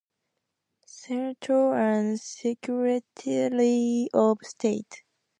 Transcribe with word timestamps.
Senator 0.87 1.75
and 1.75 2.19
Secretary 2.19 4.09
of 4.15 4.39
State. 4.41 5.03